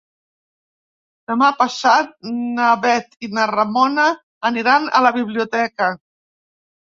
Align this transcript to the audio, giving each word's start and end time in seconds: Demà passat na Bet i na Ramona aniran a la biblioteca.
Demà 1.31 1.49
passat 1.57 2.07
na 2.37 2.69
Bet 2.85 3.13
i 3.27 3.29
na 3.37 3.45
Ramona 3.53 4.07
aniran 4.51 4.89
a 5.01 5.05
la 5.09 5.11
biblioteca. 5.21 5.91